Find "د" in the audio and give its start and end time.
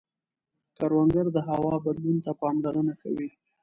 1.33-1.37